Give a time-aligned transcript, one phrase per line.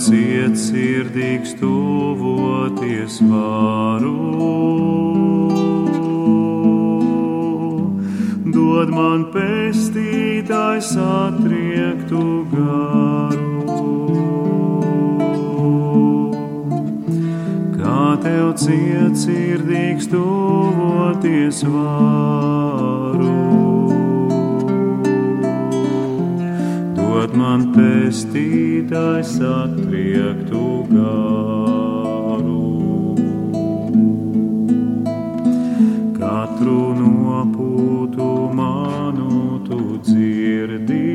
[0.00, 4.12] ciet sirdīgs tuvoties varu.
[8.52, 12.22] Dod man pestītājs atriektu
[12.52, 13.54] garu.
[17.78, 23.36] Kā tev ciet sirdīgs tuvoties varu.
[27.00, 27.95] Dod man pestītājs
[29.46, 32.64] atriektu garu.
[36.18, 38.28] Katru nopūtu
[38.58, 41.12] manu tu dzirdi.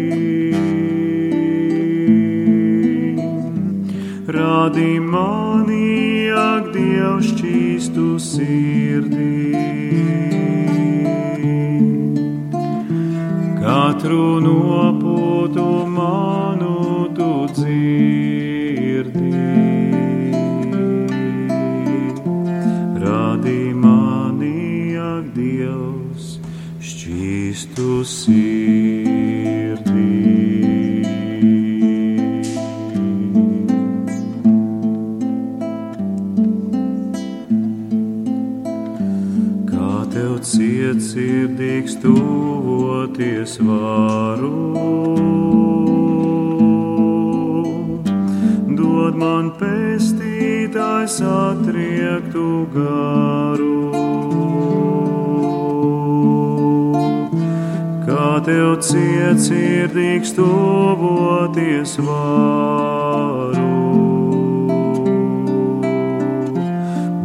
[4.32, 9.32] Rādi mani, ak, Dievs, šķīstu sirdī.
[13.62, 14.71] Katru nopūtu
[44.32, 44.52] varu.
[48.78, 53.78] Dod man pestītājs atriektu garu.
[58.08, 63.70] Kā tev ciet sirdīgs tuvoties varu.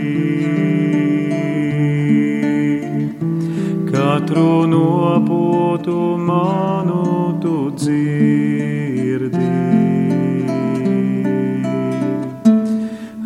[3.91, 5.97] Katru nopūtu
[6.27, 7.05] manu
[7.43, 9.53] tu dzirdi.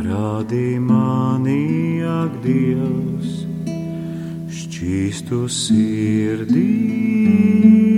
[0.06, 1.66] Radi mani,
[2.20, 3.36] ak, Dievs,
[4.62, 7.95] šķīstu sirdī.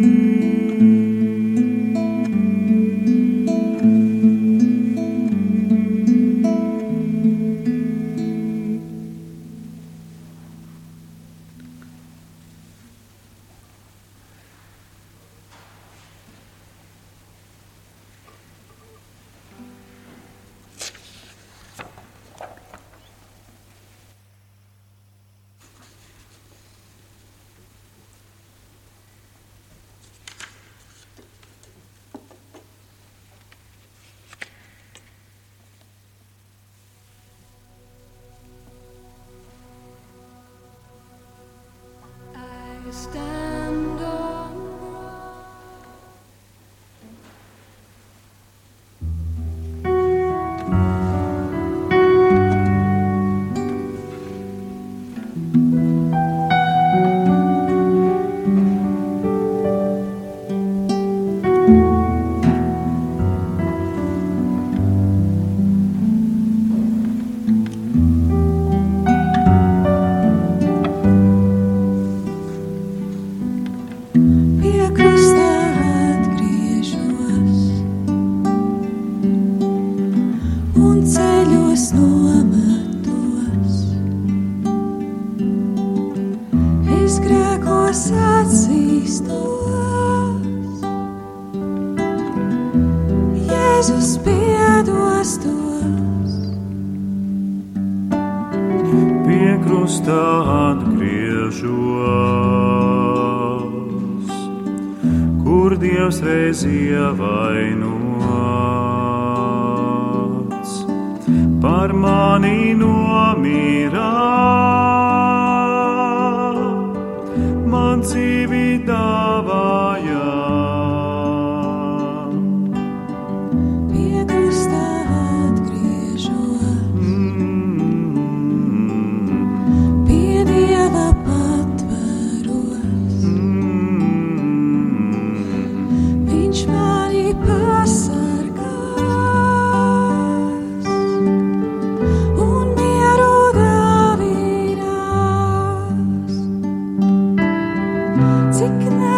[148.68, 149.17] I can't.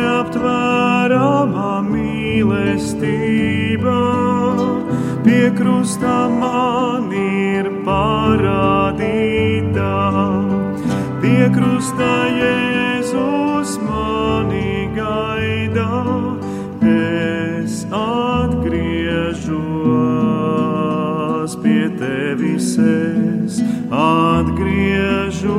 [0.00, 4.00] neaptverama mīlestība,
[5.24, 9.94] piekrustā man ir parādīta.
[11.20, 15.88] Piekrustā Jēzus mani gaida,
[16.80, 19.44] es atgriežos
[21.64, 23.60] pie tevis, es
[23.90, 25.58] atgriežos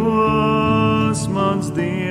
[1.35, 2.10] mans dievs.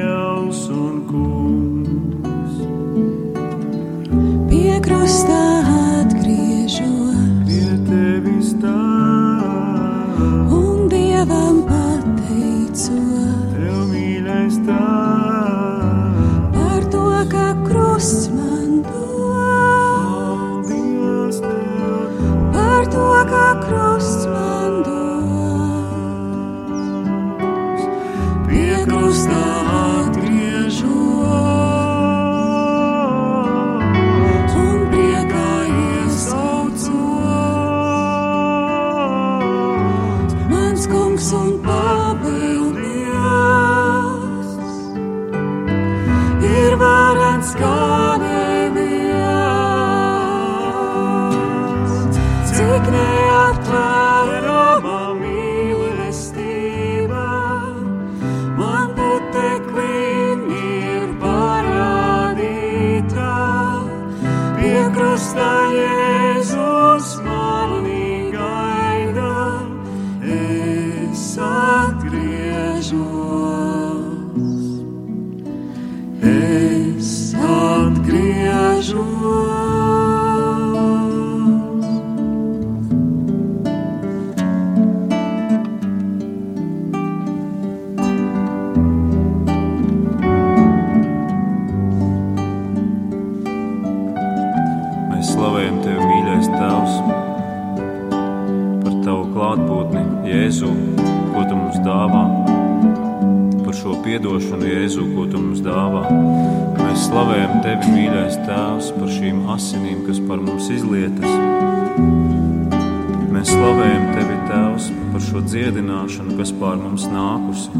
[116.20, 117.70] Dziedināšanu, kas pār mums nākusi.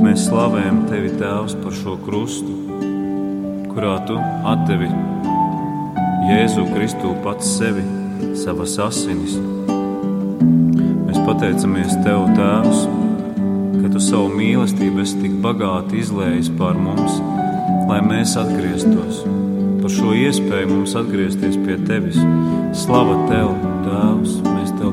[0.00, 2.52] Mēs slavējam Tevi, Tēvs, par šo krustu,
[3.70, 4.90] kurā Tu atdevi
[6.30, 7.82] Jēzu Kristu pats sevi,
[8.36, 9.36] savas asinis.
[11.06, 12.86] Mēs pateicamies Tev, Tēvs,
[13.80, 17.20] ka Tu savu mīlestību esi tik bagāti izlējis pār mums,
[17.88, 19.24] lai mēs atgrieztos.
[19.80, 22.20] Par šo iespēju mums atgriezties pie Tevis.
[22.76, 24.49] Slava Tev, Tēvs,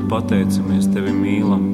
[0.08, 1.64] pateicamies, Tevi mīlam.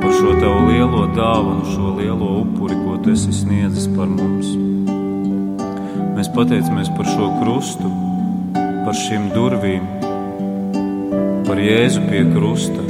[0.00, 4.54] Par šo Tavu lielo dāvanu, šo lielo upuri, ko Tu esi sniedzis par mums.
[6.16, 7.90] Mēs pateicamies par šo krustu,
[8.56, 9.84] par šīm durvīm,
[11.48, 12.86] par Jēzu pie krusta,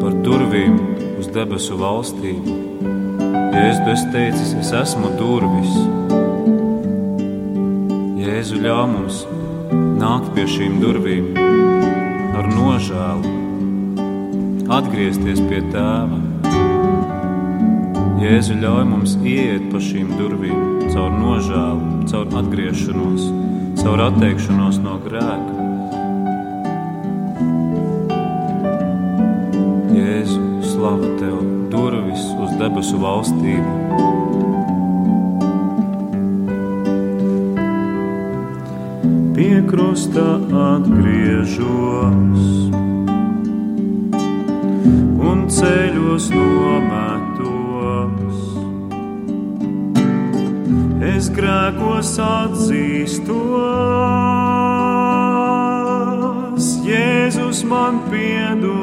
[0.00, 0.78] par durvīm
[1.20, 2.56] uz debesu valstību.
[3.58, 5.76] Jēzu, tu esi teicis, es esmu durvis.
[8.24, 9.22] Jēzu ļauj mums
[10.00, 11.48] nākt pie šīm durvīm
[12.38, 13.30] ar nožēlu,
[14.78, 16.18] atgriezties pie tēva.
[18.22, 23.28] Jēzu ļauj mums ieiet pa šīm durvīm caur nožēlu, caur atgriešanos,
[23.82, 25.66] caur atteikšanos no grēka.
[29.98, 30.40] Jēzu,
[30.72, 31.38] slava tev,
[31.74, 34.27] durvis uz debesu valstību.
[39.38, 41.62] Pie krusta atgriežos
[45.22, 48.34] un ceļos nometos.
[51.12, 53.38] Es grēkos atzīstos,
[56.90, 58.77] Jēzus man piedos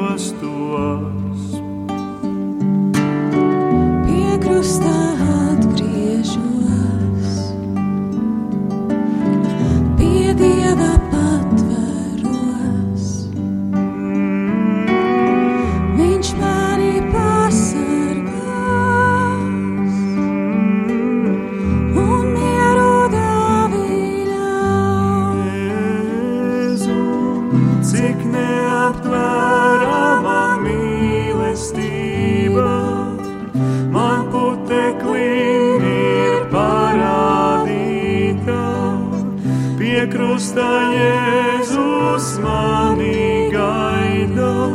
[40.56, 44.72] krusta Jēzus mani gaida,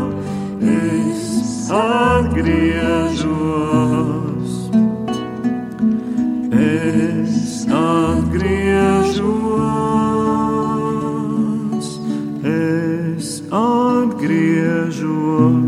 [0.61, 3.23] es atgriežos.
[6.53, 9.17] Es atgriežos,
[12.45, 15.60] es atgriežos,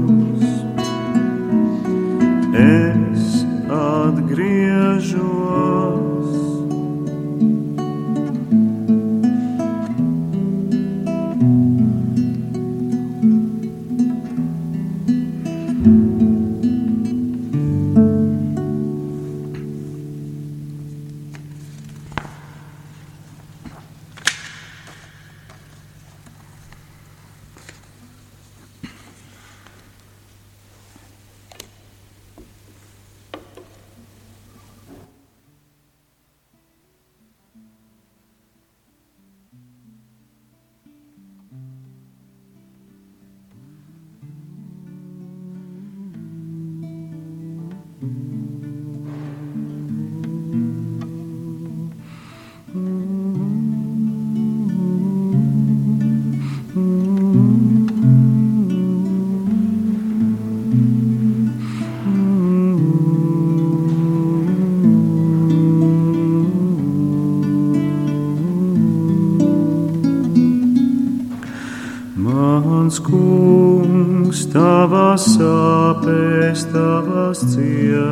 [76.43, 78.03] sāpes, tavas ciešanas,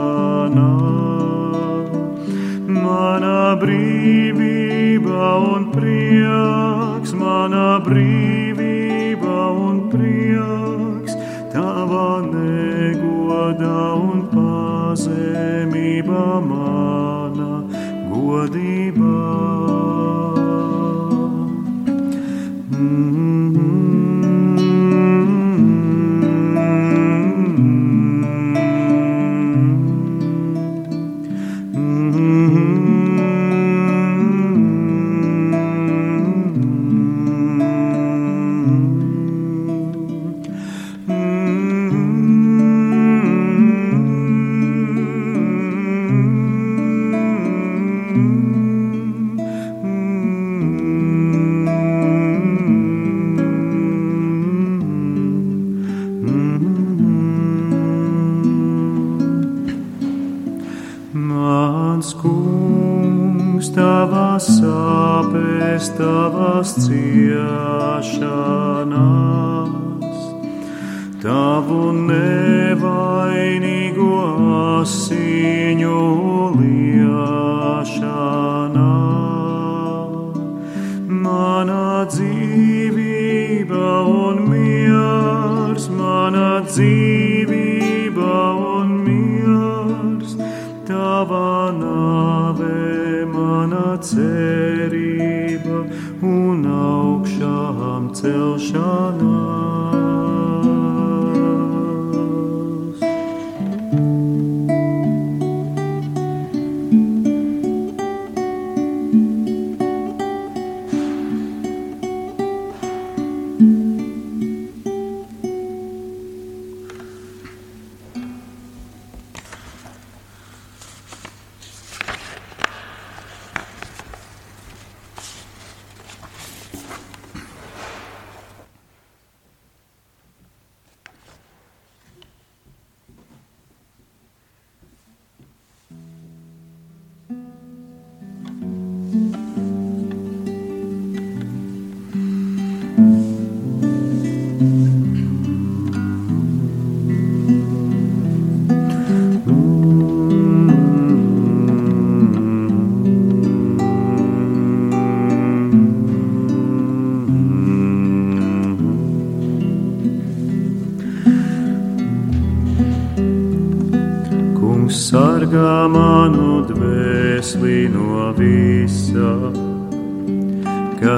[2.79, 5.21] Mana brīvība
[5.53, 8.28] un prieks, mana brīvība
[9.93, 11.13] prieks,
[11.53, 17.53] tava negoda un pazemība mana
[18.11, 19.58] godībā.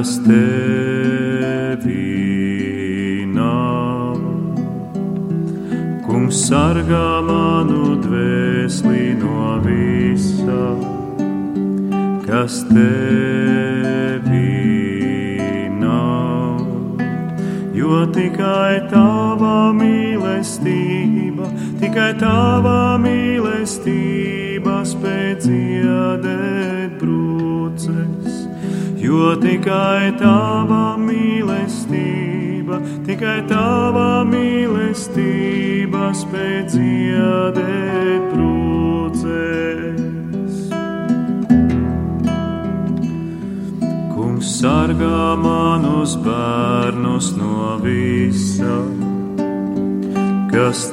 [0.00, 0.12] Kas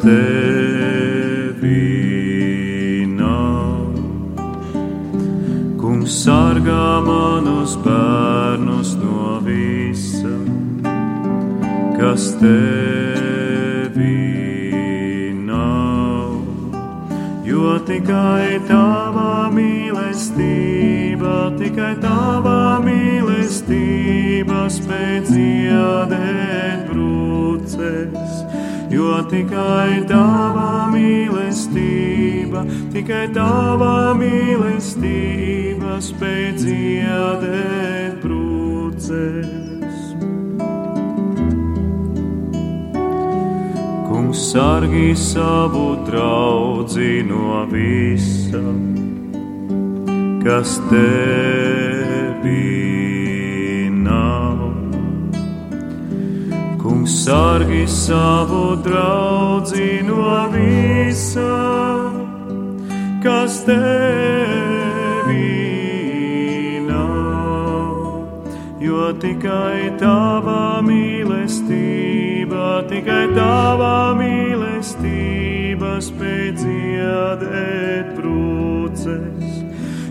[0.07, 1.83] tevi
[3.19, 3.91] nav.
[5.81, 10.35] Kungs sargā manus bērnus no visa,
[11.97, 14.15] kas tevi
[15.49, 16.31] nav.
[17.47, 28.56] Jo tikai tava mīlestība, tikai tava mīlestība spēj dziedēt brūces.
[28.87, 32.61] Jo tikai tava mīlestība,
[32.93, 39.97] tikai tava mīlestība spēj dziedēt brūces.
[44.07, 48.63] Kungs sargī savu draugu no visa,
[50.45, 52.76] kas tevi
[57.27, 61.55] Sargī savu draugu no visa,
[63.21, 63.73] kas tevi
[66.87, 68.23] nav.
[68.79, 79.51] Jo tikai tava mīlestība, tikai tava mīlestība spēj dziedēt brūces.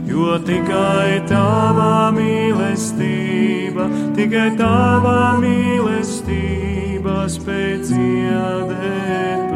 [0.05, 3.89] Jo tikai tava mīlestība,
[4.21, 6.76] tikai tava mīlestība
[7.07, 9.56] spēj dziedēt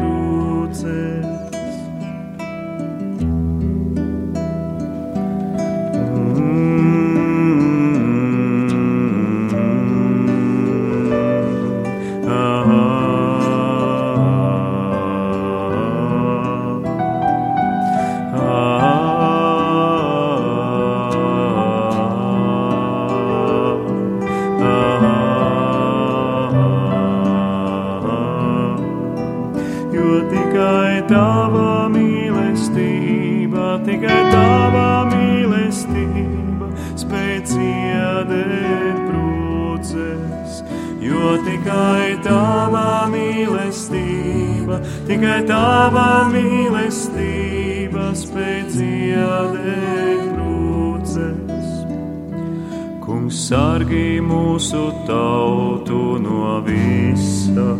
[45.11, 51.67] Tikai tava mīlestība spēj dziedēt brūces.
[53.03, 57.75] Kungs sargī mūsu tautu no visa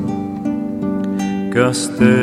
[1.55, 2.19] kas tevi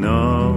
[0.00, 0.56] nav.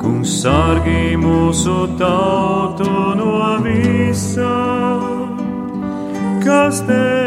[0.00, 3.32] Kungs sargī mūsu tautu no
[3.68, 4.56] visa,
[6.44, 7.19] kas tevi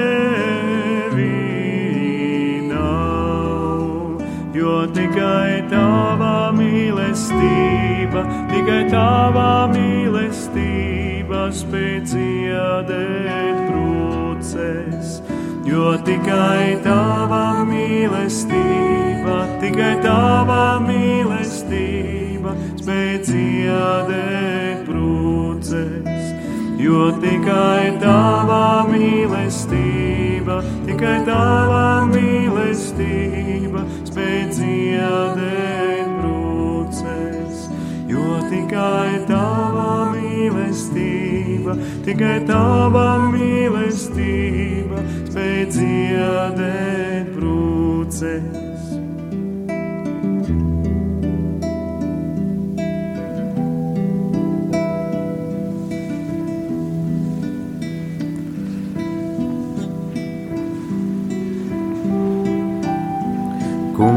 [8.14, 8.22] mīlestība,
[8.52, 15.22] tikai tava mīlestība spēj dziedēt brūces
[15.66, 26.32] jo tikai tava mīlestība, tikai tava mīlestība spēj dziedēt brūces.
[26.84, 31.73] Jo tikai tava mīlestība, tikai tava
[38.74, 41.76] tikai tava mīlestība,
[42.08, 48.73] tikai tava mīlestība spēj dziedēt brūces.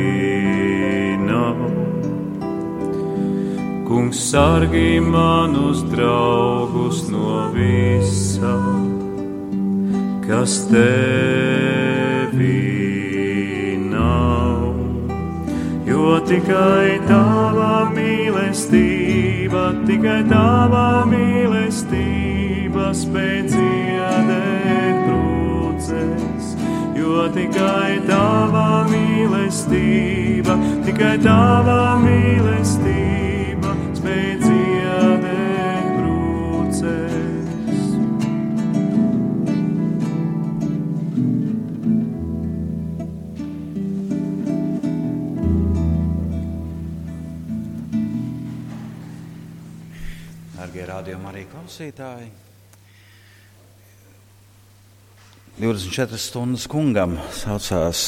[3.88, 8.54] Kungs sargī manus draugus no visa,
[10.28, 12.52] kas tevi
[13.88, 14.76] nav.
[15.88, 17.91] Jo tikai tava
[18.42, 26.50] mīlestība, tikai tava mīlestība spēj dziedēt brūces.
[26.98, 33.21] Jo tikai tava mīlestība, tikai tava mīlestība
[51.72, 52.26] klausītāji.
[55.56, 58.02] 24 stundas kungam saucās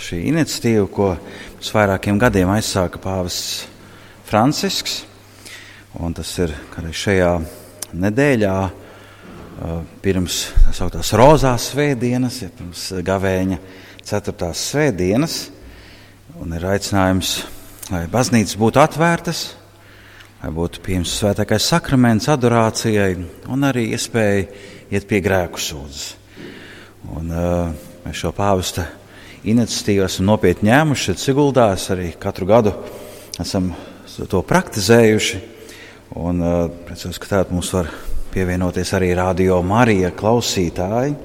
[0.00, 3.66] šī iniciatīva, ko pirms vairākiem gadiem aizsāka Pāvests
[4.24, 5.02] Francisks.
[6.00, 7.34] Un tas ir šajā
[7.92, 8.56] nedēļā,
[10.00, 13.62] pirms tā sauktās rozās svētdienas, ja pirms gavēņa
[14.00, 14.52] 4.
[14.64, 15.40] svētdienas,
[16.40, 17.42] un ir aicinājums,
[17.92, 19.48] lai baznīcas būtu atvērtas
[20.40, 23.12] lai būtu pieejams svētākais sakraments, adorācijai
[23.52, 24.46] un arī iespēja
[24.90, 26.06] iet pie grēku sūdzes.
[27.16, 27.68] Un, uh,
[28.06, 28.86] mēs šo pāvesta
[29.44, 32.72] iniciatīvu esam nopietni ņēmuši šeit Siguldās, arī katru gadu
[33.40, 33.72] esam
[34.30, 35.42] to praktizējuši.
[36.20, 37.92] Un uh, priecājos, ka tātad mums var
[38.32, 41.16] pievienoties arī radio Marija klausītāji.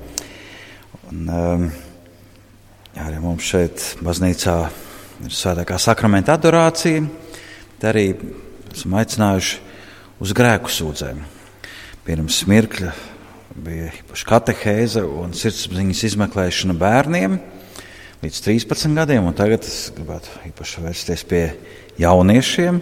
[1.12, 1.67] Un, um,
[2.91, 4.56] jā, arī mums šeit baznīcā
[5.25, 7.04] ir svētākā sakramenta adorācija,
[7.86, 8.10] arī
[8.76, 9.60] esam aicinājuši
[10.24, 11.22] uz grēku sūdzēm.
[12.06, 12.92] Pirms mirkļa
[13.66, 17.40] bija īpaši katehēze un sirdsapziņas izmeklēšana bērniem
[18.26, 21.44] līdz 13 gadiem, un tagad es gribētu īpaši vērsties pie
[22.02, 22.80] jauniešiem.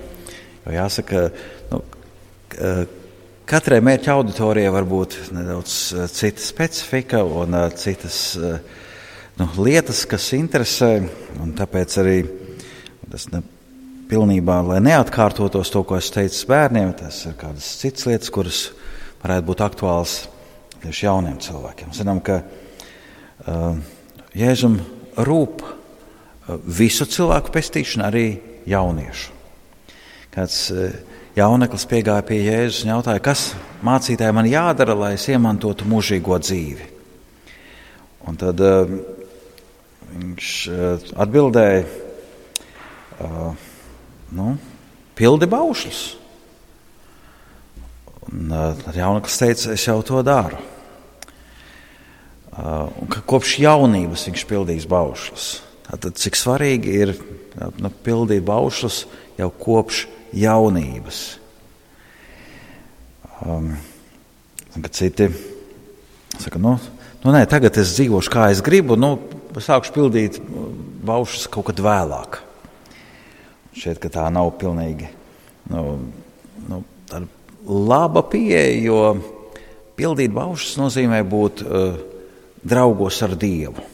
[0.63, 1.23] Jo jāsaka,
[1.71, 1.81] nu,
[3.49, 8.59] katrai mērķa auditorijai var būt nedaudz eh, cita specifika un eh, citas eh,
[9.39, 10.93] nu, lietas, kas interesē.
[11.59, 12.17] Tāpēc arī
[13.11, 13.43] tas ne,
[14.13, 18.59] pilnībā, lai neatkārtotos to, ko es teicu bērniem, tas ir kādas citas lietas, kuras
[19.23, 20.17] varētu būt aktuālas
[20.83, 21.93] tieši jauniem cilvēkiem.
[21.95, 23.79] Zinām, ka uh,
[24.37, 24.77] Jēzum
[25.17, 28.27] rūp uh, visu cilvēku pestīšana, arī
[28.69, 29.33] jauniešu.
[30.33, 30.93] Kāds uh,
[31.39, 33.49] jauneklis piegāja pie Jēzus un jautāja, kas
[33.85, 36.89] mācītāji man jādara, lai es iemantotu mūžīgo dzīvi.
[38.29, 38.97] Un tad uh,
[40.13, 41.85] viņš uh, atbildēja,
[43.23, 43.71] uh,
[44.33, 44.55] nu,
[45.17, 46.01] pildi baušļus.
[48.23, 50.59] Un, uh, jauneklis teica, es jau to daru.
[52.53, 52.89] Uh,
[53.29, 55.47] kopš jaunības viņš pildīs baušļus.
[55.93, 57.15] Tad, cik svarīgi ir
[57.77, 58.99] nu, pildīt baušļus
[59.37, 61.23] jau kopš jaunības.
[63.43, 63.73] Um,
[64.89, 65.27] citi
[66.39, 66.77] Saka, nu,
[67.23, 69.15] nu nē, tagad es dzīvošu kā es gribu, nu,
[69.53, 70.39] sākšu pildīt
[71.05, 72.39] baušas kaut kad vēlāk.
[73.73, 75.07] Ka tā nav pilnīgi
[75.71, 75.81] nu,
[76.69, 76.83] nu,
[77.65, 78.99] laba pieeja, jo
[79.97, 81.97] pildīt baušas nozīmē būt uh,
[82.63, 83.85] draugos ar Dievu.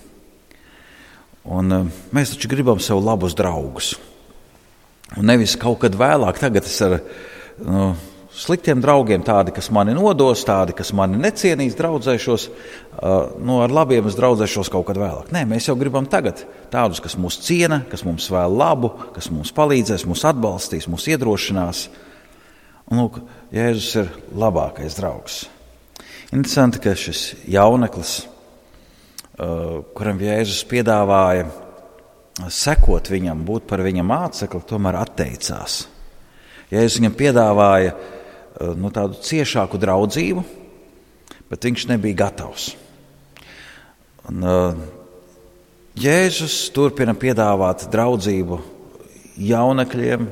[1.49, 3.93] Un, uh, mēs taču gribam sev labus draugus.
[5.17, 6.99] Un nevis kaut kad vēlāk, tagad es ar
[7.63, 7.93] nu,
[8.39, 14.07] sliktiem draugiem, tādi, kas mani nodos, tādi, kas mani necienīs, draudzēšos, uh, nu, ar labiem
[14.07, 15.31] es draudzēšos kaut kad vēlāk.
[15.35, 19.51] Nē, mēs jau gribam tagad tādus, kas mūs ciena, kas mums vēl labu, kas mums
[19.55, 21.87] palīdzēs, mūs atbalstīs, mūs iedrošinās.
[22.89, 23.21] Un, lūk,
[23.53, 25.39] Jēzus ir labākais draugs.
[26.29, 28.21] Interesanti, ka šis jauneklis,
[29.97, 31.47] kuram Jēzus piedāvāja
[32.53, 35.81] sekot viņam, būt par viņa mācekli, tomēr atteicās.
[36.69, 38.18] Jēzus viņam piedāvāja uh,
[38.59, 40.43] nu, tādu ciešāku draudzību,
[41.49, 42.71] bet viņš nebija gatavs.
[44.29, 44.87] Un, uh,
[45.99, 48.59] Jēzus turpina piedāvāt draudzību
[49.43, 50.27] jaunekļiem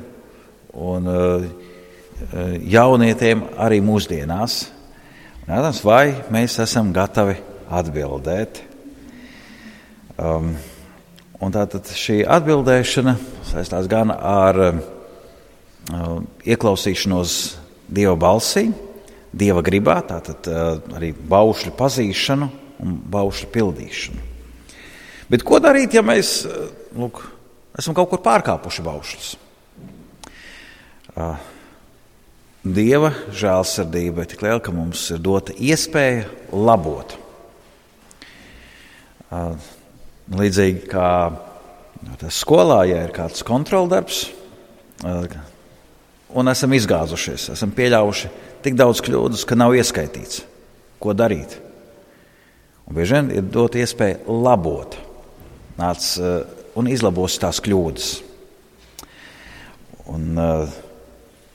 [0.80, 1.10] un
[2.68, 4.58] jaunietiem arī mūsdienās.
[5.44, 7.36] Protams, vai mēs esam gatavi
[7.68, 8.62] atbildēt?
[10.18, 10.54] Um,
[11.38, 13.14] tātad šī atbildēšana
[13.48, 17.34] saistās gan ar um, ieklausīšanos
[17.88, 18.68] Dieva balsī,
[19.32, 20.48] Dieva gribā, tātad
[20.96, 22.48] arī baušļu pazīšanu
[22.84, 24.24] un baušļu pildīšanu.
[25.28, 26.46] Bet ko darīt, ja mēs
[26.96, 27.20] lūk,
[27.76, 29.30] esam kaut kur pārkāpuši baušļus?
[32.68, 37.14] Dieva žēlsirdība ir tik liela, ka mums ir dota iespēja labot.
[40.38, 41.08] Līdzīgi kā
[42.04, 44.26] nu, skolā, ja ir kāds kontroldarbs,
[46.34, 48.30] un esam izgāzušies, esam pieļāvuši
[48.64, 50.42] tik daudz kļūdas, ka nav ieskaitīts,
[51.00, 51.58] ko darīt.
[52.88, 54.96] Un bieži vien ir dota iespēja labot,
[55.78, 56.10] nāc
[56.78, 58.10] un izlabos tās kļūdas.
[60.08, 60.76] Un, uh,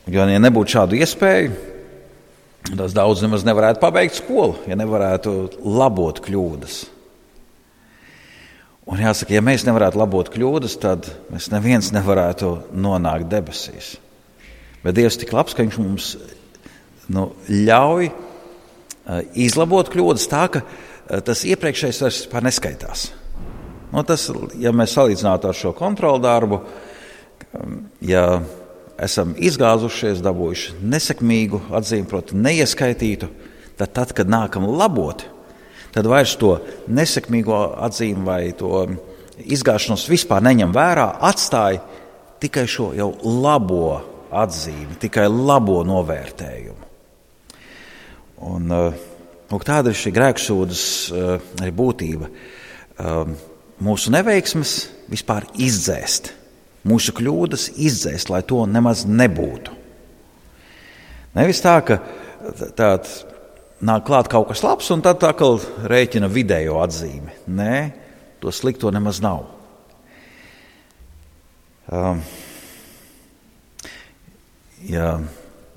[0.03, 1.53] Jo, ja nebūtu šādu iespēju,
[2.73, 5.31] tad daudz nemaz nevarētu pabeigt skolu, ja nevarētu
[5.63, 6.81] labot kļūdas.
[8.91, 13.93] Un jāsaka, ja mēs nevarētu labot kļūdas, tad mēs neviens nevarētu nonākt debesīs.
[14.83, 16.13] Bet Dievs ir tik labs, ka Viņš mums
[17.13, 18.11] nu, ļauj
[19.35, 20.63] izlabot kļūdas tā, ka
[21.25, 23.05] tas iepriekšējais vairs neskaitās.
[23.93, 24.25] Nu, tas,
[24.57, 26.61] ja mēs salīdzinātu ar šo kontrolu darbu,
[28.01, 28.41] ja
[29.03, 33.29] esam izgāzušies, dabūjuši nesekmīgu atzīmi, proti, neieskaitītu,
[33.77, 35.25] tad, tad, kad nākam labot,
[35.93, 36.55] tad vairs to
[36.89, 38.87] nesekmīgo atzīmi vai to
[39.43, 41.83] izgāšanos vispār neņem vērā, atstāja
[42.41, 46.91] tikai šo jau labo atzīmi, tikai labo novērtējumu.
[48.43, 49.09] Un, uh,
[49.63, 52.29] tāda ir šī grēksūdas uh, arī būtība.
[52.99, 53.35] Um,
[53.83, 54.77] mūsu neveiksmes
[55.11, 56.33] vispār izdzēst
[56.87, 59.73] mūsu kļūdas izdzēst, lai to nemaz nebūtu.
[61.33, 61.99] Nevis tā, ka
[62.77, 63.23] tāds
[63.83, 67.39] nāk klāt kaut kas labs, un tad atkal rēķina vidējo atzīmi.
[67.49, 67.77] Nē,
[68.43, 69.47] to slikto nemaz nav.
[71.93, 72.21] Um,
[74.89, 75.17] ja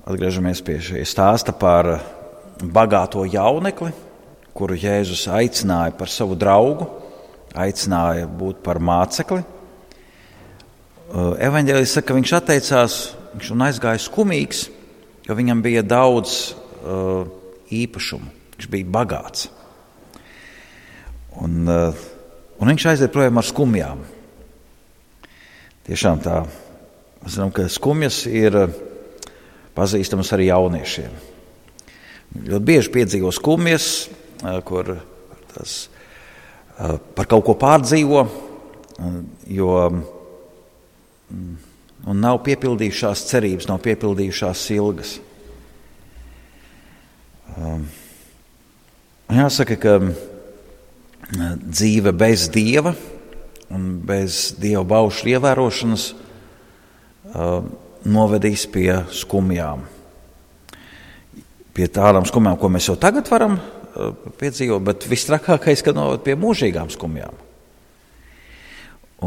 [0.07, 1.97] atgriežamies pie šī stāsta par
[2.61, 3.91] bagāto jaunekli,
[4.57, 6.87] kuru Jēzus aicināja par savu draugu,
[7.57, 9.43] aicināja būt par mācekli
[11.07, 12.95] Evanģēlis saka, ka viņš atteicās,
[13.37, 14.65] viņš aizgāja skumīgs,
[15.23, 16.33] jo viņam bija daudz
[16.83, 17.23] uh,
[17.71, 18.27] īpašumu.
[18.57, 19.47] Viņš bija bagāts.
[21.39, 21.95] Un, uh,
[22.59, 24.03] un viņš aiziet projām ar skumjām.
[25.87, 26.41] Tiešām tā.
[27.21, 28.59] Mēs zinām, ka skumjas ir
[29.77, 31.13] pazīstamas arī jauniešiem.
[32.37, 34.07] Ļoti bieži piedzīvo skumjas,
[34.67, 34.97] kur
[35.53, 35.77] tas
[37.15, 38.25] par kaut ko pārdzīvo,
[39.53, 39.71] jo
[42.07, 45.15] un nav piepildījušās cerības, nav piepildījušās ilgas.
[49.33, 49.97] Jāsaka, ka
[51.57, 52.93] dzīve bez dieva
[53.73, 56.11] un bez dieva baušu ievērošanas
[58.07, 59.83] novedīs pie skumjām.
[61.77, 66.37] Pie tādām skumjām, ko mēs jau tagad varam uh, piedzīvot, bet visstrakākais, ka noved pie
[66.39, 67.43] mūžīgām skumjām.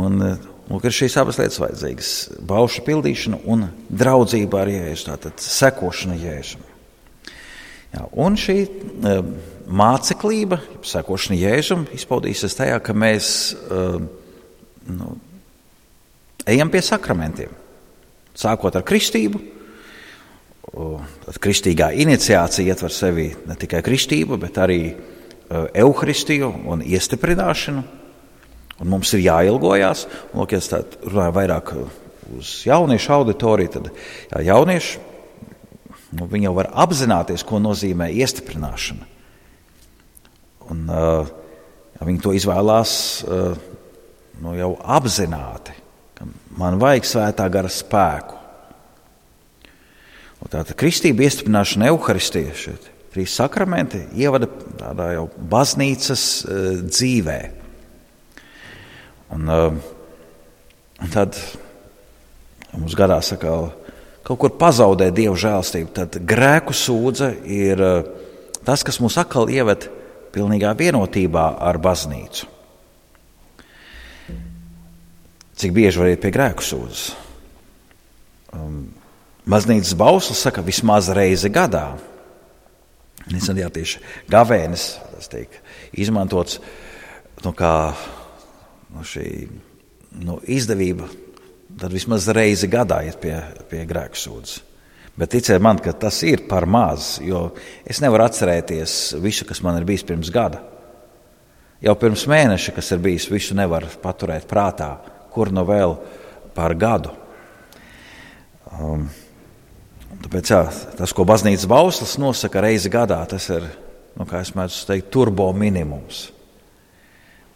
[0.01, 2.11] Un, uh, Lūk, ir šīs abas lietas vajadzīgas-
[2.53, 6.63] baušu pildīšana un draudzība ar Jēzu, tātad sekošana Jēzum.
[7.91, 9.15] Jā, un šī e,
[9.67, 13.81] māceklība, sekošana Jēzum, izpaudīsies tajā, ka mēs e,
[14.95, 15.17] nu,
[16.47, 17.51] ejam pie sakramentiem.
[18.41, 19.41] Sākot ar kristību,
[20.71, 24.81] tad kristīgā iniciācija ietver sevi ne tikai kristību, bet arī
[25.51, 27.83] evaharistiju un iestiprināšanu.
[28.81, 31.75] Un mums ir jāilgojas, un, lūk, ja es runāju vairāk
[32.39, 35.03] uz jauniešu auditoriju, tad jā, jaunieši
[36.17, 39.09] nu, jau var apzināties, ko nozīmē iestiprināšana.
[40.71, 41.29] Un, uh,
[41.99, 42.95] ja viņi to izvēlās
[43.27, 43.59] uh,
[44.41, 45.75] nu, jau apzināti,
[46.59, 48.39] man vajag svētā gara spēku.
[50.51, 52.73] Tāda kristība, iestiprināšana, evaharistija, šie
[53.13, 54.49] trīs sakramenti ievada
[54.81, 57.59] tādā jau baznīcas uh, dzīvēm.
[59.37, 59.77] Un, uh,
[61.13, 61.39] tad
[62.73, 63.71] mums gadās atkal
[64.27, 65.93] kaut kur pazaudēt dievu žēlstību.
[65.95, 68.09] Tad grēku sūdze ir uh,
[68.67, 69.87] tas, kas mūs atkal ieved
[70.35, 72.49] pilnīgā vienotībā ar baznīcu.
[75.61, 77.11] Cik bieži var iet pie grēku sūdzes?
[78.57, 78.87] Um,
[79.51, 81.99] Baznīcas bauslis saka, vismaz reizi gadā.
[83.31, 84.93] Nesen jā, tieši gavēnis
[85.31, 85.53] tiek
[86.01, 86.57] izmantots
[87.45, 87.93] nu, kā
[88.95, 89.27] nu, šī
[90.25, 91.07] nu, izdevība,
[91.79, 93.37] tad vismaz reizi gadā iet pie,
[93.71, 94.63] pie grēku sūdzes.
[95.21, 97.51] Bet ticiet man, ka tas ir par maz, jo
[97.85, 100.63] es nevaru atcerēties visu, kas man ir bijis pirms gada.
[101.85, 104.95] Jau pirms mēneša, kas ir bijis, visu nevar paturēt prātā,
[105.35, 105.97] kur nu vēl
[106.57, 107.15] par gadu.
[108.71, 109.07] Um,
[110.25, 110.61] tāpēc jā,
[110.99, 113.67] tas, ko baznīcas bauslis nosaka reizi gadā, tas ir,
[114.19, 116.29] nu, kā es mēdzu teikt, turbo minimums.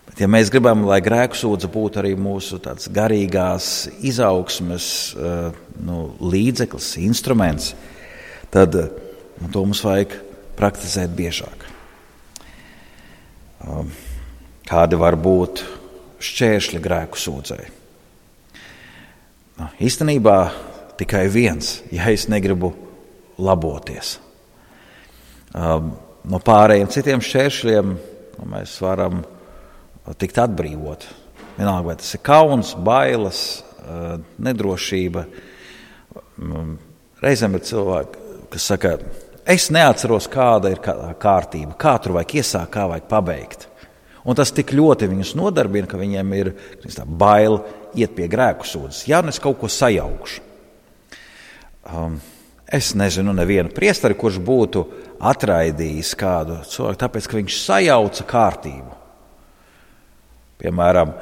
[0.04, 2.60] Bet, ja mēs gribam, lai grēku sūdzība būtu arī mūsu
[2.94, 3.68] garīgās
[4.04, 7.72] izaugsmes eh, nu, līdzeklis, instruments,
[8.54, 10.18] tad nu, to mums vajag
[10.58, 11.64] praktizēt biežāk.
[13.64, 13.88] Um,
[14.68, 15.64] kādi var būt
[16.22, 17.72] šķēršļi grēku sūdzēji?
[19.58, 20.38] Nu, īstenībā
[20.98, 22.72] tikai viens, ja es negribu
[23.38, 24.18] laboties.
[25.54, 25.92] Um,
[26.26, 29.22] no pārējiem citiem šķēršļiem nu, mēs varam
[30.18, 31.06] tikt atbrīvot.
[31.54, 35.26] Vienalga, vai tas ir kauns, bailes, eh, nedrošība.
[36.38, 36.78] Mm,
[37.22, 38.98] reizēm ir cilvēki, kas saka,
[39.46, 43.68] es neatceros, kāda ir kārtība, kā tur vajag iesākt, kā vajag pabeigt.
[44.24, 46.50] Un tas tik ļoti viņus nodarbina, ka viņiem ir
[46.94, 47.58] tā, bail
[47.92, 49.04] iet pie grēku sūdzes.
[49.10, 50.40] Jā, nu es kaut ko sajaukšu.
[51.84, 52.16] Um,
[52.64, 54.86] es nezinu, nevienu priesteri, kurš būtu
[55.20, 58.96] atraidījis kādu cilvēku, tāpēc ka viņš sajauca kārtību.
[60.64, 61.12] Piemēram,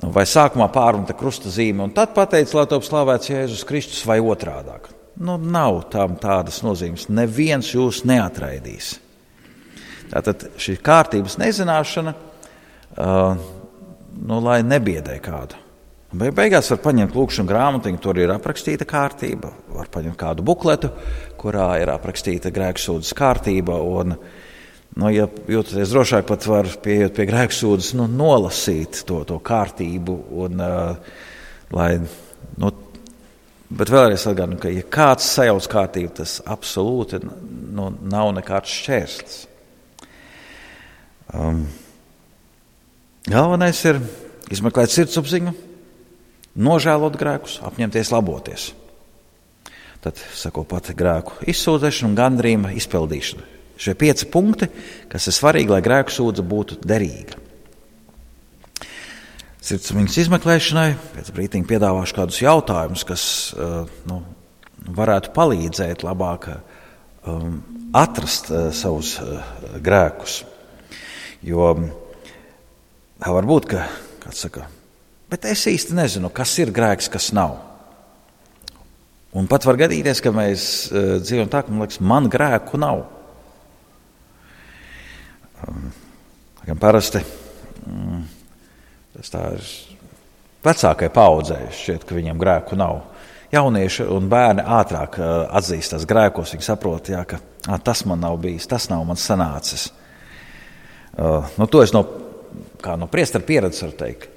[0.00, 4.16] nu, vai sākumā pārunta krusta zīme, un tad pateica, lai top slavēts Jēzus Kristus, vai
[4.24, 4.78] otrādi.
[5.20, 7.10] Nu, nav tam tādas nozīmes.
[7.12, 8.94] Neviens jūs neatraidīs.
[10.08, 12.29] Tātad šī kārtības nezināšana, uh,
[12.98, 15.58] nu, lai nebiedē kādu.
[16.10, 19.52] Be, beigās var paņemt lūkšanu grāmatiņu, tur ir aprakstīta kārtība.
[19.76, 20.90] Var paņemt kādu bukletu,
[21.38, 23.78] kurā ir aprakstīta grēksūdzes kārtība.
[23.78, 24.48] Un, uh,
[24.98, 30.16] Nu, ja jūtaties drošāk, pat var pieiet pie grēksūdzes, nu, nolasīt to, to kārtību.
[30.44, 31.20] Un, uh,
[31.76, 31.90] lai,
[32.58, 32.72] nu,
[33.70, 39.38] bet vēlreiz atgādinu, ka, ja kāds sajauc kārtību, tas absolūti nu, nav nekāds šķērslis.
[41.38, 41.62] Um,
[43.28, 44.00] galvenais ir
[44.50, 45.52] izmeklēt sirdsapziņu,
[46.60, 48.70] nožēlot grēkus, apņemties laboties.
[50.00, 53.44] Tad sako pati grēku izsūdzēšana un gandrījuma izpildīšana.
[53.80, 54.68] Šie pieci punkti,
[55.12, 57.36] kas ir svarīgi, lai grēku sūdzība būtu derīga.
[59.60, 64.22] Sirdsapziņas izmeklēšanai pēc brīdiņa piedāvāšu kādus jautājumus, kas uh, nu,
[64.96, 67.60] varētu palīdzēt labāk um,
[67.96, 69.44] atrast uh, savus uh,
[69.84, 70.40] grēkus.
[71.44, 71.84] Jo var
[73.20, 73.86] būt, ka
[74.24, 74.66] kāds saka,
[75.30, 77.58] bet es īsti nezinu, kas ir grēks, kas nav.
[79.36, 83.04] Un pat var gadīties, ka mēs dzīvojam tā, ka man liekas, man grēku nav.
[86.66, 87.20] Gan parasti
[87.86, 88.24] mm,
[89.14, 89.68] tas ir
[90.64, 93.04] vecākai paudzei, šķiet, ka viņiem grēku nav.
[93.50, 96.52] Jaunieši un bērni ātrāk uh, atzīstās grēkos.
[96.54, 99.88] Viņi saprot, jā, ka à, tas man nav bijis, tas nav man sanācis.
[101.18, 102.04] Uh, nu, to es no,
[102.98, 104.28] no priestera pieredzes varu teikt.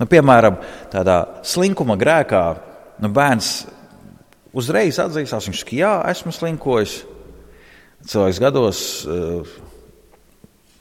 [0.00, 0.56] Nu, piemēram,
[0.92, 2.44] tādā slinkuma grēkā
[3.04, 3.50] nu, bērns
[4.56, 6.94] uzreiz atzīstās, viņš saka, jā, esmu slinkojis.
[8.08, 9.50] Cilvēks gados uh,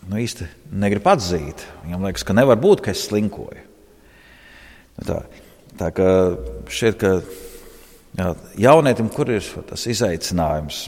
[0.07, 0.47] nu, īsti
[0.80, 1.65] negrib atzīt.
[1.84, 3.65] Viņam liekas, ka nevar būt, ka es slinkoju.
[4.99, 5.20] Nu, tā,
[5.82, 6.09] tā kā
[6.72, 7.11] šķiet, ka
[8.20, 8.32] jā,
[8.70, 10.86] jaunietim, kur ir tas izaicinājums,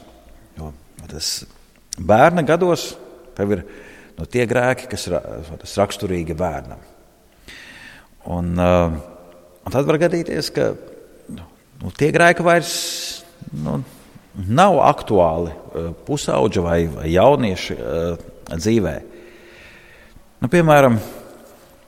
[0.56, 0.72] jo
[1.12, 1.42] tas
[2.00, 2.94] bērna gados
[3.36, 3.64] tev ir
[4.22, 6.84] nu, tie grēki, kas ir raksturīgi bērnam.
[8.30, 8.94] Un, uh,
[9.66, 10.70] un tad var gadīties, ka
[11.34, 12.76] nu, tie grēki vairs
[13.58, 13.80] nu,
[14.46, 16.78] nav aktuāli uh, pusauģa vai,
[17.10, 18.96] jaunieša uh, dzīvē.
[20.42, 21.02] Nu, piemēram,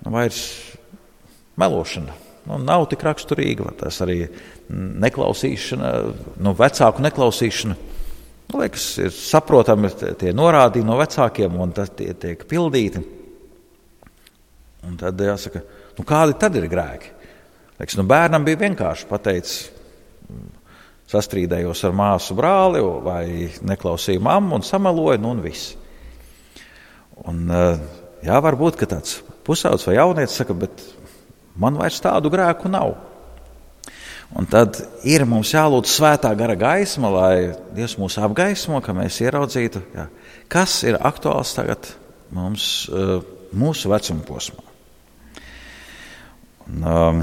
[0.09, 0.41] vairs
[1.61, 4.25] melošana nu, nav tik raksturīga, tas arī
[4.73, 5.91] neklausīšana,
[6.43, 7.77] nu, vecāku neklausīšana.
[8.53, 9.89] Liekas, ir saprotami
[10.19, 13.01] tie norādījumi no vecākiem, un tas tie tiek pildīti.
[14.83, 15.61] Un tad jāsaka,
[15.97, 17.13] nu, kādi tad ir grēki?
[17.79, 19.55] Liekas, nu, bērnam bija vienkārši pateicis,
[21.13, 23.23] sastrīdējos ar māsu brāli vai
[23.65, 25.73] neklausīju mammu un sameloju, nu un viss.
[27.29, 27.45] Un,
[28.25, 30.85] jā, varbūt tāds pusaudzis vai jaunietis saka, bet
[31.59, 32.95] man vairs tādu grēku nav.
[34.33, 37.35] Un tad ir mums jālūdz svētā gara gaisma, lai
[37.75, 40.07] Dievs mūs apgaismo, ka mēs ieraudzītu, jā,
[40.49, 41.91] kas ir aktuāls tagad
[42.33, 42.89] mums,
[43.53, 44.65] mūsu vecuma posmā.
[46.63, 47.21] Un, um,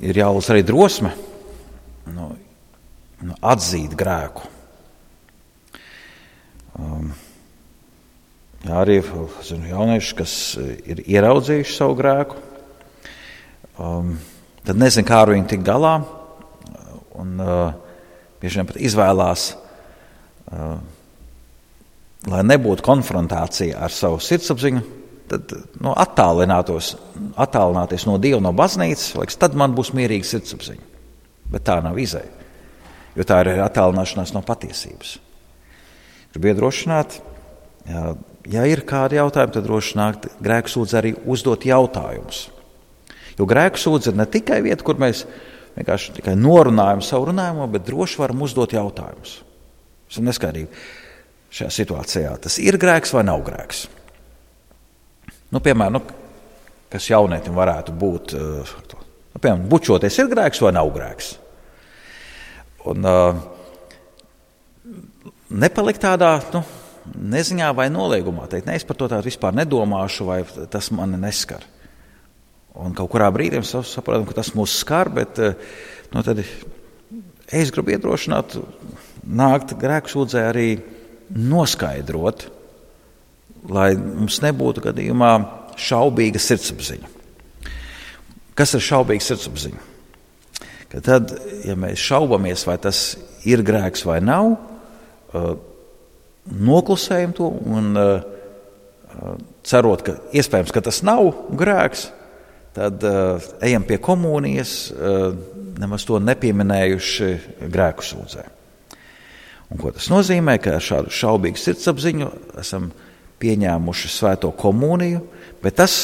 [0.00, 1.12] ir jālūdz arī drosme
[2.10, 2.30] nu,
[3.20, 4.48] nu, atzīt grēku.
[6.80, 7.12] Um,
[8.64, 9.00] jā, arī
[9.44, 12.40] zinu, jaunieši, kas ir ieraudzījuši savu grēku,
[13.76, 14.14] um,
[14.66, 15.98] tad nezinu, kā ar viņu tikt galā.
[17.20, 17.72] Un, uh,
[18.40, 19.50] bieži vien pat izvēlās,
[20.50, 20.78] uh,
[22.30, 24.82] lai nebūtu konfrontācija ar savu sirdsapziņu,
[25.30, 30.86] tad nu, attālināties no Dieva, no baznīcas, liekas, tad man būs mierīga sirdsapziņa.
[31.50, 32.30] Bet tā nav izēja,
[33.18, 35.16] jo tā ir attālināšanās no patiesības.
[36.30, 37.18] Ir biedrošināt,
[37.90, 38.12] ja,
[38.50, 42.44] ja ir kādi jautājumi, tad droši nāk grēku sūdz arī uzdot jautājumus.
[43.38, 45.24] Jo grēku sūdz ir ne tikai vieta, kur mēs
[45.76, 49.38] vienkārši tikai norunājam savu runājumu, bet droši varam uzdot jautājumus.
[50.10, 50.68] Esam neskaidrīgi
[51.54, 52.34] šajā situācijā.
[52.42, 53.84] Tas ir grēks vai nav grēks?
[55.50, 56.02] Nu, piemēram, nu,
[56.90, 58.74] kas jaunietim varētu būt, uh,
[59.34, 61.32] nu, piemēram, bučoties ir grēks vai nav grēks.
[62.90, 63.40] Un, uh,
[65.50, 66.62] nepalikt tādā nu,
[67.34, 71.66] neziņā vai noliegumā, teikt, ne, es par to tādu vispār nedomāšu, vai tas mani neskar.
[72.80, 75.52] Un kaut kurā brīdī mēs saprotam, ka tas mūs skar, bet uh,
[76.14, 76.22] nu,
[77.52, 78.56] es gribu iedrošināt,
[79.26, 80.68] nākt grēku sūdzē arī
[81.30, 82.46] noskaidrot,
[83.70, 85.32] lai mums nebūtu gadījumā
[85.80, 87.10] šaubīga sirdsapziņa.
[88.58, 89.86] Kas ir šaubīga sirdsapziņa?
[90.90, 93.12] Ka tad, ja mēs šaubamies, vai tas
[93.46, 95.52] ir grēks vai nav, uh,
[96.50, 98.24] noklusējam to un uh,
[99.66, 102.08] cerot, ka iespējams ka tas nav grēks,
[102.76, 103.04] tad
[103.64, 104.92] ejam pie komunijas,
[105.80, 107.30] nemaz to nepieminējuši
[107.70, 108.46] grēku sūdzē.
[109.70, 110.56] Un ko tas nozīmē?
[110.62, 112.90] Ka ar šādu šaubīgu sirdsapziņu esam
[113.40, 115.22] pieņēmuši svēto komuniju,
[115.62, 115.94] bet tas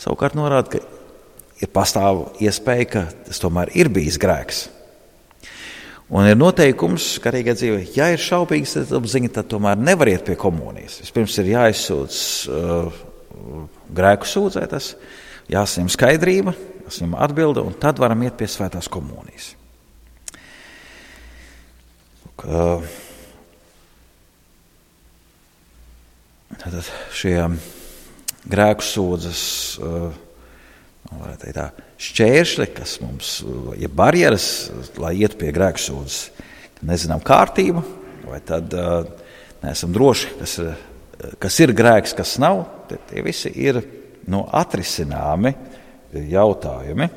[0.00, 4.66] savukārt norāda, ka ir pastāv iespēja, ka tas tomēr ir bijis grēks.
[6.12, 10.36] Un ir noteikums, ka arī dzīvē, ja ir šaubīgas apziņa, tad tomēr nevar iet pie
[10.38, 11.00] komunijas.
[11.02, 13.00] Vispirms ir jāizsūdz uh,
[13.96, 14.92] grēku sūdzētas,
[15.52, 16.54] jāsaņem skaidrība,
[16.86, 19.54] jāsaņem atbilde, un tad varam iet pie svētās komunijas.
[26.56, 26.86] Tātad
[27.16, 27.38] šie
[28.46, 29.42] grēku sūdzes,
[29.82, 30.12] uh,
[31.56, 31.70] tā,
[32.02, 33.32] šķēršļi, kas mums
[33.78, 34.70] ir barjeras,
[35.00, 36.20] lai ietu pie grēku sūdzes,
[36.86, 37.82] nezinām kārtību,
[38.26, 38.74] vai tad
[39.62, 40.58] neesam droši, kas,
[41.42, 42.64] kas ir grēks, kas nav.
[42.86, 43.80] Tie visi ir
[44.32, 45.54] no atrisināmi
[46.32, 47.08] jautājumi.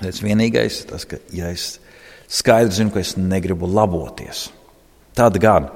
[0.00, 1.78] Tas vienīgais ir tas, ka ja es
[2.30, 4.48] skaidri zinu, ka es negribu laboties,
[5.14, 5.68] tad gan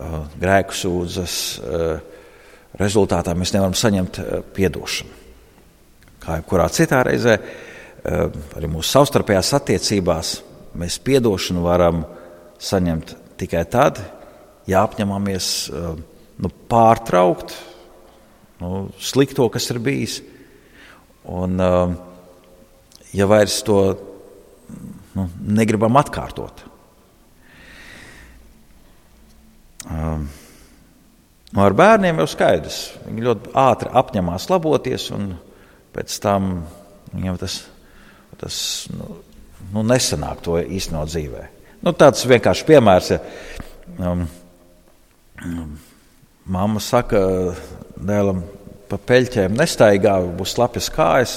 [0.00, 1.98] Uh, grēku sūdzes uh,
[2.80, 5.10] rezultātā mēs nevaram saņemt uh, atdošanu.
[6.22, 7.34] Kā jebkurā citā reizē,
[8.04, 10.30] arī mūsu savstarpējās attiecībās,
[10.80, 12.02] mēs atdošanu varam
[12.60, 14.00] saņemt tikai tad,
[14.68, 15.46] ja apņemamies
[16.44, 17.56] nu, pārtraukt
[18.60, 20.20] nu, slikto, kas ir bijis,
[21.28, 21.58] un
[23.12, 23.78] ja vairs to
[25.16, 26.66] nu, negribam atkārtot.
[29.90, 30.26] Um,
[31.50, 32.80] nu ar bērniem jau skaidrs.
[33.06, 35.32] Viņi ļoti ātri apņemās laboties, un
[35.94, 36.50] pēc tam
[37.14, 37.62] viņam tas,
[38.38, 38.58] tas
[38.94, 39.16] nu,
[39.72, 41.46] nu, nesanāk to īstenot dzīvē.
[41.80, 43.14] Nu, tāds vienkāršs piemērs.
[43.16, 43.20] Ja,
[44.12, 44.26] um,
[45.42, 45.72] um,
[46.44, 47.24] mamma saka
[48.06, 48.42] dēlam,
[48.90, 51.36] pa peļķēm nestaigā, būs slapjas kājas.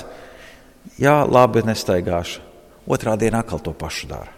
[0.99, 2.41] Jā, labi, nestaigāšu.
[2.89, 4.33] Otrā dienā atkal to pašu dara.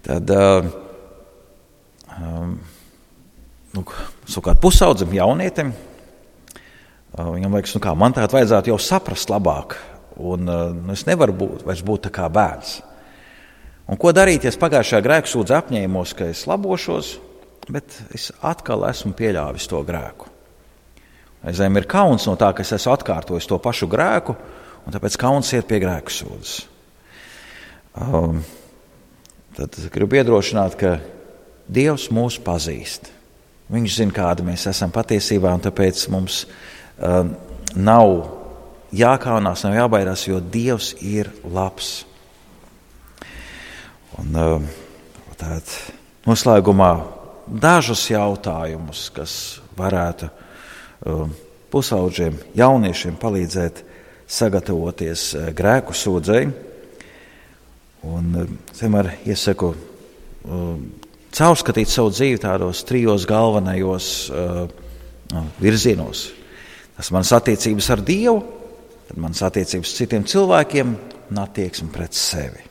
[0.00, 0.70] Tad, uh,
[2.16, 2.54] um,
[3.76, 3.84] nu,
[4.24, 9.76] savukārt pusaudzim, jaunietim, uh, viņam liekas, nu kā, man tādā vajadzētu jau saprast labāk,
[10.16, 12.78] un uh, nu, es nevaru būt, vairs būt tā kā bērns.
[13.90, 17.14] Un ko darīt, ja es pagājušajā grēksūdzē apņēmos, ka es labošos,
[17.68, 20.29] bet es atkal esmu pieļāvis to grēku.
[21.40, 24.34] Aizējām ir kauns no tā, ka es esmu atkārtojis to pašu grēku,
[24.84, 26.56] un tāpēc kauns iet pie grēku sūdzes.
[28.00, 28.42] Um,
[29.56, 30.98] tad gribu iedrošināt, ka
[31.70, 33.08] Dievs mūs pazīst.
[33.70, 36.42] Viņš zina, kāda mēs esam patiesībā, un tāpēc mums
[36.98, 37.32] um,
[37.78, 38.10] nav
[38.96, 41.92] jākaunās, nav jābaidās, jo Dievs ir labs.
[44.18, 44.68] Un, um,
[45.38, 45.70] tātad,
[46.26, 46.90] noslēgumā
[47.62, 49.34] dažus jautājumus, kas
[49.78, 50.28] varētu
[51.06, 51.32] um,
[51.70, 53.84] pusaudžiem, jauniešiem palīdzēt
[54.30, 56.50] sagatavoties uh, grēku sūdzēji.
[58.10, 60.84] Un um, es vienmēr iesaku um,
[61.36, 64.64] caurskatīt savu dzīvi tādos trijos galvenajos uh,
[65.60, 66.30] virzienos.
[66.96, 68.40] Tas manas attiecības ar Dievu,
[69.08, 70.96] tad manas attiecības ar citiem cilvēkiem
[71.30, 72.66] un attieksme pret sevi.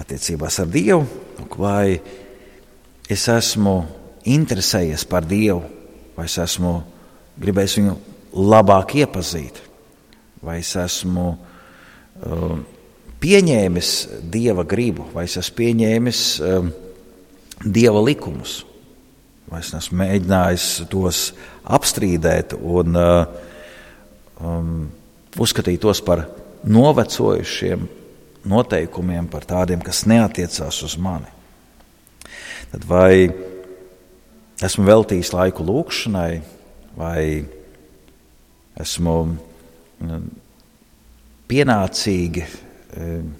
[0.00, 1.04] Attiecībās ar Dievu,
[1.60, 2.00] vai
[3.12, 3.76] es esmu
[4.32, 5.60] interesējies par Dievu,
[6.16, 6.74] vai es esmu
[7.42, 7.94] gribējis viņu
[8.52, 9.60] labāk iepazīt,
[10.42, 12.56] vai es esmu uh,
[13.22, 13.92] pieņēmis
[14.32, 16.68] Dieva gribu, vai es esmu pieņēmis uh,
[17.62, 18.62] Dieva likumus,
[19.50, 21.24] vai es esmu mēģinājis tos
[21.62, 23.24] apstrīdēt un uh,
[24.42, 24.86] um,
[25.40, 26.26] uzskatīt tos par
[26.62, 27.88] novecojušiem
[28.48, 31.30] noteikumiem, par tādiem, kas neatiecās uz mani.
[32.72, 33.28] Tad vai
[34.66, 36.40] esmu veltījis laiku lūkšanai,
[36.98, 37.22] vai
[38.82, 40.26] esmu mm,
[41.50, 43.30] pienācīgi mm,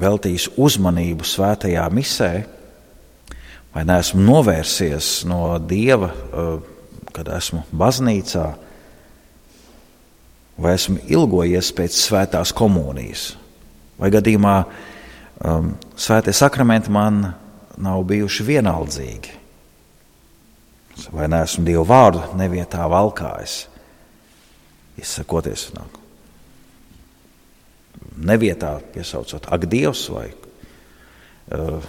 [0.00, 2.30] veltījis uzmanību svētajā misē,
[3.74, 6.70] vai neesmu novērsies no dieva, mm,
[7.14, 8.46] kad esmu baznīcā,
[10.60, 13.32] vai esmu ilgojies pēc svētās komunijas,
[13.98, 17.22] vai gadījumā um, svētie sakramenti man
[17.80, 19.39] nav bijuši vienaldzīgi.
[21.08, 23.62] Vai neesmu Dievu vārdu nevietā valkājis,
[25.00, 25.96] izsakoties nāk.
[28.20, 30.28] Nevietā piesaucot ak, Dievs, vai
[31.56, 31.80] uh,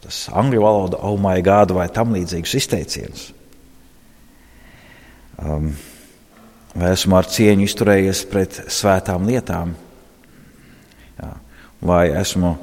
[0.00, 3.26] tas angļu valoda, oh, my God, vai tam līdzīgus izteicienus.
[5.40, 5.72] Um,
[6.74, 9.74] vai esmu ar cieņu izturējies pret svētām lietām,
[11.18, 11.30] Jā.
[11.82, 12.54] vai esmu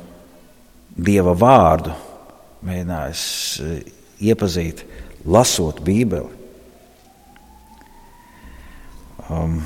[0.97, 1.91] Dieva vārdu
[2.65, 3.24] mēģinājis
[3.61, 3.82] eh,
[4.32, 4.82] iepazīt,
[5.28, 6.34] lasot Bībeli.
[9.28, 9.59] Um,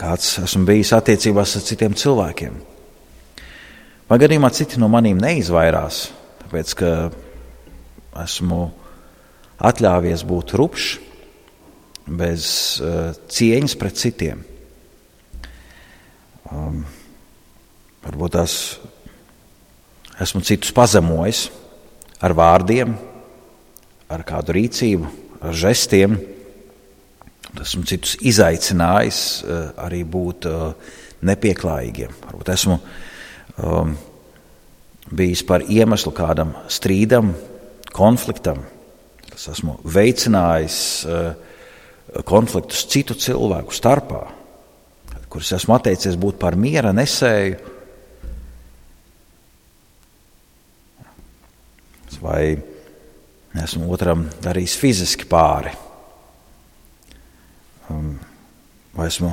[0.00, 2.56] kāds esmu bijis attiecībās ar citiem cilvēkiem.
[4.10, 6.08] Vai gadījumā citi no maniem neizvairās,
[6.42, 6.92] tāpēc ka
[8.24, 8.64] esmu
[9.62, 10.88] atļāvies būt rupšs,
[12.18, 12.46] bez
[12.82, 14.42] uh, cieņas pret citiem.
[16.50, 16.82] Um,
[18.02, 18.56] varbūt tās
[20.20, 21.46] Esmu citus pazemojis
[22.22, 22.94] ar vārdiem,
[24.12, 25.10] ar kādu rīcību,
[25.42, 26.18] ar žestiem.
[27.52, 30.92] Esmu citus izaicinājis eh, arī būt eh,
[31.28, 32.14] nepieklājīgiem.
[32.24, 32.78] Varbūt esmu
[33.62, 33.92] um,
[35.14, 37.30] bijis par iemeslu kādam strīdam,
[37.94, 38.64] konfliktam.
[39.32, 41.52] Es esmu veicinājis uh,
[42.28, 44.24] konfliktus citu cilvēku starpā,
[45.30, 47.71] kurus esmu atteicies būt par miera nesēju
[52.22, 52.56] vai
[53.62, 55.72] esmu otram darījis fiziski pāri.
[57.90, 58.14] Um,
[58.96, 59.32] vai esmu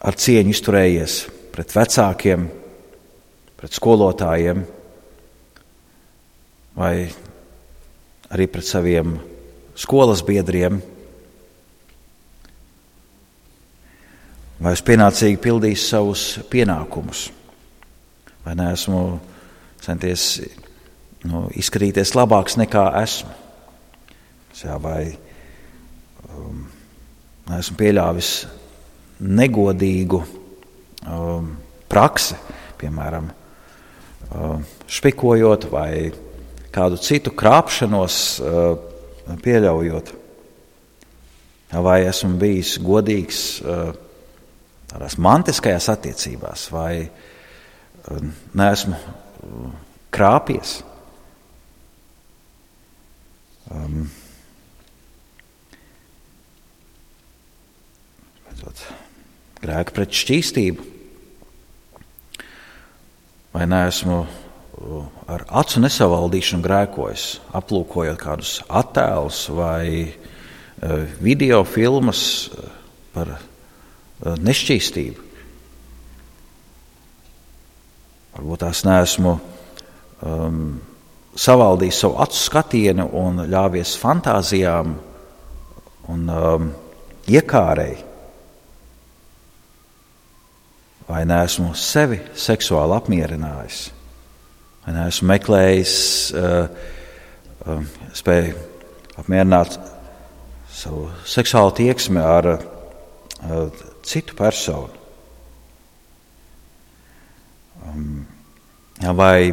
[0.00, 1.16] ar cieņu izturējies
[1.54, 2.46] pret vecākiem,
[3.60, 4.62] pret skolotājiem,
[6.76, 6.94] vai
[8.30, 9.18] arī pret saviem
[9.78, 10.80] skolas biedriem.
[14.60, 17.30] Vai es pienācīgi pildīju savus pienākumus,
[18.44, 19.04] vai neesmu
[19.80, 20.34] centies
[21.28, 23.36] nu, izskatīties labāks nekā esmu.
[24.60, 25.08] Jā, vai
[26.28, 26.64] um,
[27.56, 28.32] esmu pieļāvis
[29.20, 31.52] negodīgu um,
[31.88, 32.36] praksi,
[32.80, 33.30] piemēram,
[34.34, 35.92] um, špikojot vai
[36.74, 40.12] kādu citu krāpšanos uh, pieļaujot.
[41.70, 43.92] Vai esmu bijis godīgs uh,
[44.90, 49.74] tādās mantiskajās attiecībās, vai uh, neesmu uh,
[50.10, 50.80] krāpies.
[53.70, 54.08] Um,
[59.60, 60.88] grēka pret šķīstību.
[63.54, 72.70] Vai neesmu uh, ar acu nesavaldīšanu grēkojis, aplūkojot kādus attēlus vai uh, video filmas uh,
[73.14, 73.36] par
[74.20, 75.30] nešķīstību?
[78.40, 79.34] varbūt tās neesmu
[80.24, 80.80] um,
[81.40, 84.94] savaldījis savu acu skatienu un ļāvies fantāzijām
[86.10, 86.70] un um,
[87.30, 88.06] iekārēji.
[91.10, 93.78] Vai neesmu sevi seksuāli apmierinājis,
[94.84, 95.94] vai neesmu meklējis,
[96.38, 96.68] uh,
[97.66, 98.54] um, spēju
[99.18, 99.74] apmierināt
[100.70, 104.94] savu seksuālu tieksmi ar uh, citu personu.
[107.90, 108.22] Um,
[109.16, 109.50] vai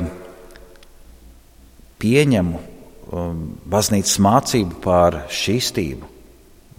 [2.02, 6.10] pieņemu um, baznīcas mācību par šīstību,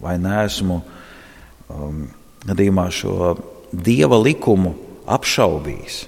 [0.03, 2.05] vai neesmu um,
[2.47, 3.33] gadījumā šo
[3.71, 4.73] dieva likumu
[5.09, 6.03] apšaubījis,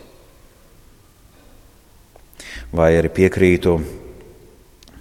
[2.72, 3.76] vai arī piekrītu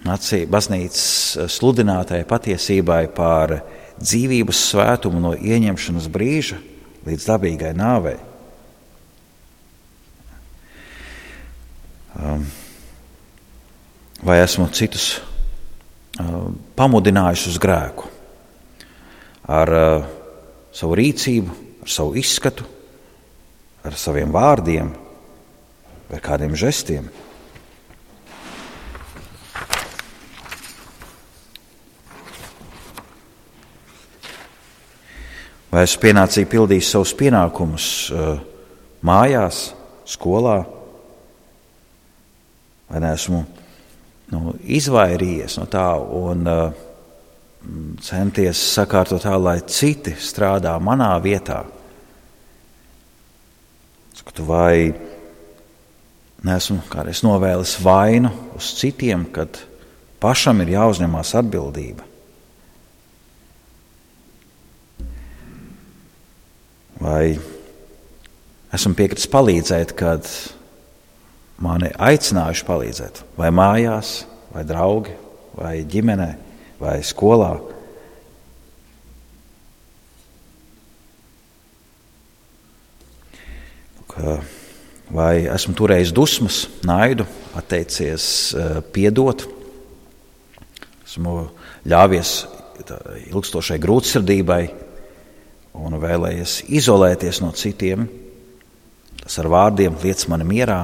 [0.01, 3.61] baznīcas sludinātajai patiesībai par
[4.01, 6.59] dzīvības svētumu no ieņemšanas brīža
[7.07, 8.17] līdz dabīgai nāvei.
[12.21, 12.43] Um,
[14.25, 15.21] vai esmu citus
[16.77, 18.09] pamudinājis uz grēku
[19.51, 19.71] ar
[20.77, 22.67] savu rīcību, ar savu izskatu,
[23.87, 24.93] ar saviem vārdiem
[26.11, 27.09] vai kādiem žestiem.
[35.71, 37.87] Vai esmu pienācīgi pildījis savus pienākumus
[39.07, 39.69] mājās,
[40.11, 40.59] skolā,
[42.91, 43.45] vai neesmu
[44.31, 46.87] nu, izvairījies no tā un uh,
[48.05, 51.63] centies sakārtot tā, lai citi strādā manā vietā.
[54.17, 54.93] Skatu, vai
[56.47, 59.61] nesmu kādreiz novēlis vainu uz citiem, kad
[60.21, 62.07] pašam ir jāuzņemās atbildība.
[67.01, 67.25] Vai
[68.77, 70.27] esmu piekritis palīdzēt, kad
[71.61, 74.23] mani aicinājuši palīdzēt, vai mājās,
[74.55, 75.15] vai draugi,
[75.59, 76.31] vai ģimenē,
[76.81, 77.53] vai skolā.
[85.11, 87.25] Vai esmu turējis dusmas, naidu,
[87.57, 88.25] atteicies
[88.95, 89.47] piedot,
[91.07, 91.35] esmu
[91.89, 92.35] ļāvies
[93.31, 94.63] ilgstošai grūtsirdībai
[95.81, 98.07] un vēlējies izolēties no citiem.
[99.23, 100.83] Tas ar vārdiem liec mani mierā,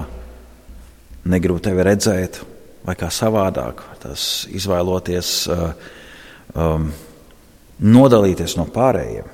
[1.27, 2.41] negribu tevi redzēt,
[2.87, 5.73] vai kā savādāk, tas izvēloties, uh,
[6.55, 6.91] um,
[7.83, 9.33] nodalīties no pārējiem.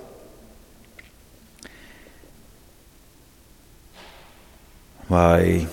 [5.12, 5.66] Vai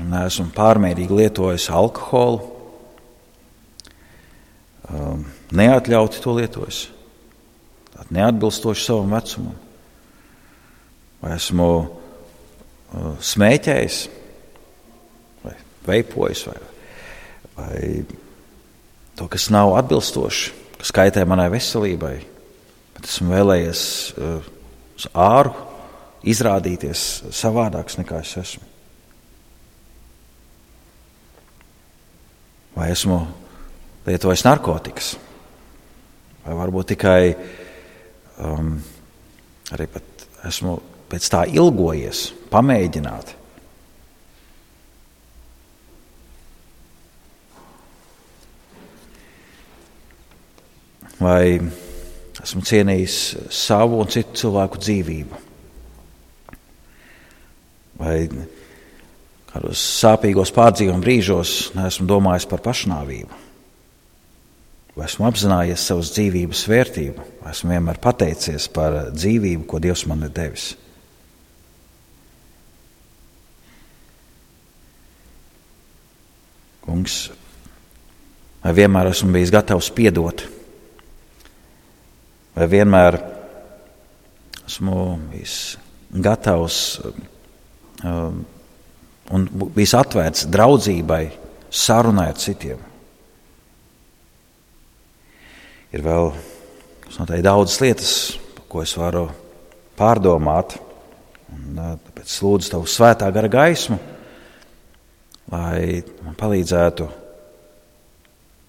[0.00, 2.40] neesmu pārmērīgi lietojis alkoholu,
[4.88, 6.80] um, neatļauti to lietojis,
[8.14, 9.54] neatbilstoši savam vecumam,
[11.20, 14.02] vai esmu uh, smēķējis
[15.86, 16.58] veipojis vai,
[17.56, 17.80] vai
[19.18, 22.14] to, kas nav atbilstoši, kas kaitē manai veselībai.
[22.94, 23.82] Bet esmu vēlējies
[24.16, 24.48] uh,
[24.94, 25.54] uz āru
[26.24, 28.70] izrādīties savādāks nekā es esmu.
[32.74, 33.20] Vai esmu
[34.06, 35.12] lietojis narkotikas,
[36.44, 37.20] vai varbūt tikai
[38.42, 38.74] um,
[39.72, 39.86] arī
[40.48, 40.74] esmu
[41.10, 43.34] pēc tā ilgojies, pamēģināt.
[51.20, 51.60] Vai
[52.42, 53.16] esmu cienījis
[53.54, 55.40] savu un citu cilvēku dzīvību.
[58.00, 58.16] Vai
[59.52, 63.42] kādos sāpīgos pārdzīvuma brīžos neesmu domājis par pašnāvību.
[64.94, 70.26] Vai esmu apzinājies savas dzīvības vērtību, vai esmu vienmēr pateicies par dzīvību, ko Dievs man
[70.26, 70.72] ir devis.
[76.84, 77.16] Kungs,
[78.62, 80.44] vai vienmēr esmu bijis gatavs piedot
[82.54, 83.18] vai vienmēr
[84.64, 84.96] esmu
[86.24, 86.78] gatavs
[88.04, 88.44] um,
[89.34, 91.24] un bijis atvērts draudzībai,
[91.74, 92.80] sarunai ar citiem.
[95.94, 96.32] Ir vēl
[97.42, 98.14] daudzas lietas,
[98.68, 99.28] ko es varu
[99.98, 100.78] pārdomāt.
[101.54, 103.98] Un, uh, tāpēc lūdzu tavu svētā gara gaismu,
[105.52, 107.06] lai man palīdzētu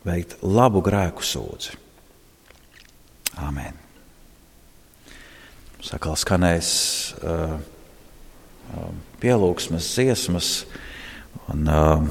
[0.05, 1.84] veikt labu grēku sūdzi.
[3.35, 3.75] Āmen.
[5.83, 6.69] Sakal skanēs
[7.19, 8.85] uh, uh,
[9.21, 10.51] pielūgsmes, dziesmas,
[11.51, 12.05] un uh,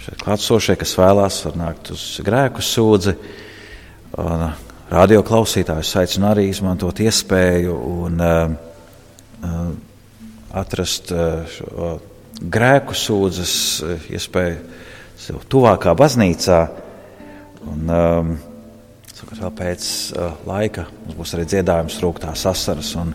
[0.00, 3.14] šeit klātsošie, kas vēlās, var nākt uz grēku sūdzi.
[4.16, 8.56] Un, uh, radio klausītājus aicinu arī izmantot iespēju un uh,
[9.44, 9.70] uh,
[10.56, 11.94] atrast uh, šo
[12.40, 13.54] grēku sūdzes,
[13.84, 16.60] uh, iespēju tuvākā baznīcā.
[17.66, 18.36] Un, um,
[19.16, 23.14] sakot, vēl pēc uh, laika mums būs arī dziedājums rūktās asaras un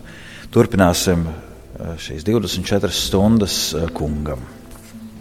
[0.54, 4.42] turpināsim uh, šīs 24 stundas uh, kungam.